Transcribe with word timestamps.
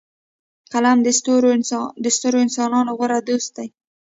قلم 0.73 0.97
د 2.03 2.07
سترو 2.17 2.37
انسانانو 2.47 2.91
غوره 2.97 3.19
دوست 3.29 3.49
دی 3.57 3.67